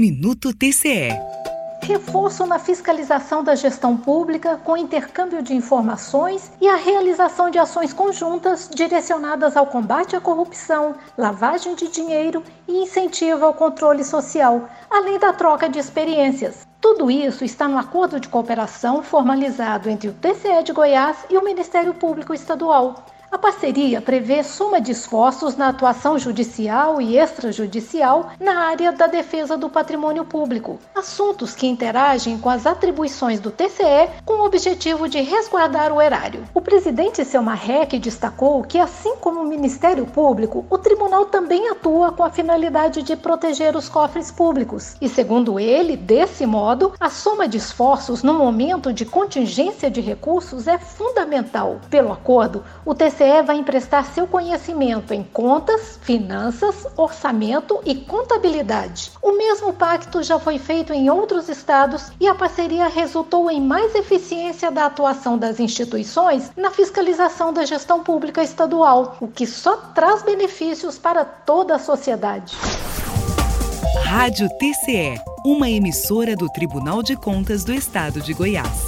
Minuto 0.00 0.54
TCE. 0.54 1.10
Reforço 1.82 2.46
na 2.46 2.58
fiscalização 2.58 3.44
da 3.44 3.54
gestão 3.54 3.98
pública 3.98 4.56
com 4.56 4.74
intercâmbio 4.74 5.42
de 5.42 5.54
informações 5.54 6.50
e 6.58 6.66
a 6.66 6.76
realização 6.76 7.50
de 7.50 7.58
ações 7.58 7.92
conjuntas 7.92 8.70
direcionadas 8.74 9.58
ao 9.58 9.66
combate 9.66 10.16
à 10.16 10.20
corrupção, 10.20 10.94
lavagem 11.18 11.74
de 11.74 11.88
dinheiro 11.88 12.42
e 12.66 12.82
incentivo 12.82 13.44
ao 13.44 13.52
controle 13.52 14.02
social, 14.02 14.70
além 14.88 15.18
da 15.18 15.34
troca 15.34 15.68
de 15.68 15.78
experiências. 15.78 16.66
Tudo 16.80 17.10
isso 17.10 17.44
está 17.44 17.68
no 17.68 17.76
acordo 17.76 18.18
de 18.18 18.28
cooperação 18.30 19.02
formalizado 19.02 19.90
entre 19.90 20.08
o 20.08 20.14
TCE 20.14 20.62
de 20.64 20.72
Goiás 20.72 21.26
e 21.28 21.36
o 21.36 21.44
Ministério 21.44 21.92
Público 21.92 22.32
Estadual. 22.32 23.04
A 23.32 23.38
parceria 23.38 24.02
prevê 24.02 24.42
soma 24.42 24.80
de 24.80 24.90
esforços 24.90 25.56
na 25.56 25.68
atuação 25.68 26.18
judicial 26.18 27.00
e 27.00 27.16
extrajudicial 27.16 28.30
na 28.40 28.64
área 28.64 28.90
da 28.90 29.06
defesa 29.06 29.56
do 29.56 29.68
patrimônio 29.68 30.24
público, 30.24 30.80
assuntos 30.96 31.54
que 31.54 31.68
interagem 31.68 32.36
com 32.38 32.50
as 32.50 32.66
atribuições 32.66 33.38
do 33.38 33.52
TCE 33.52 34.10
com 34.24 34.40
o 34.40 34.46
objetivo 34.46 35.08
de 35.08 35.20
resguardar 35.20 35.92
o 35.92 36.02
erário. 36.02 36.42
O 36.52 36.60
presidente 36.60 37.24
Selma 37.24 37.54
Rec 37.54 37.92
destacou 38.00 38.64
que, 38.64 38.78
assim 38.78 39.14
como 39.20 39.40
o 39.40 39.46
Ministério 39.46 40.06
Público, 40.06 40.66
o 40.68 40.76
tribunal 40.76 41.26
também 41.26 41.68
atua 41.68 42.10
com 42.10 42.24
a 42.24 42.30
finalidade 42.30 43.00
de 43.00 43.14
proteger 43.14 43.76
os 43.76 43.88
cofres 43.88 44.32
públicos. 44.32 44.96
E, 45.00 45.08
segundo 45.08 45.60
ele, 45.60 45.96
desse 45.96 46.44
modo, 46.44 46.94
a 46.98 47.08
soma 47.08 47.46
de 47.46 47.58
esforços 47.58 48.24
no 48.24 48.34
momento 48.34 48.92
de 48.92 49.04
contingência 49.04 49.88
de 49.88 50.00
recursos 50.00 50.66
é 50.66 50.78
fundamental. 50.78 51.80
Pelo 51.88 52.10
acordo, 52.10 52.64
o 52.84 52.92
TCE 52.92 53.19
TCE 53.20 53.42
vai 53.42 53.58
emprestar 53.58 54.06
seu 54.06 54.26
conhecimento 54.26 55.12
em 55.12 55.22
contas, 55.22 55.98
finanças, 56.00 56.86
orçamento 56.96 57.78
e 57.84 57.94
contabilidade. 57.94 59.12
O 59.22 59.36
mesmo 59.36 59.74
pacto 59.74 60.22
já 60.22 60.38
foi 60.38 60.58
feito 60.58 60.94
em 60.94 61.10
outros 61.10 61.50
estados 61.50 62.10
e 62.18 62.26
a 62.26 62.34
parceria 62.34 62.88
resultou 62.88 63.50
em 63.50 63.60
mais 63.60 63.94
eficiência 63.94 64.70
da 64.70 64.86
atuação 64.86 65.36
das 65.36 65.60
instituições 65.60 66.50
na 66.56 66.70
fiscalização 66.70 67.52
da 67.52 67.66
gestão 67.66 68.02
pública 68.02 68.42
estadual, 68.42 69.18
o 69.20 69.28
que 69.28 69.46
só 69.46 69.76
traz 69.94 70.22
benefícios 70.22 70.98
para 70.98 71.22
toda 71.22 71.74
a 71.74 71.78
sociedade. 71.78 72.56
Rádio 74.02 74.48
TCE, 74.58 75.20
uma 75.44 75.68
emissora 75.68 76.34
do 76.34 76.48
Tribunal 76.48 77.02
de 77.02 77.16
Contas 77.16 77.64
do 77.64 77.74
Estado 77.74 78.22
de 78.22 78.32
Goiás. 78.32 78.86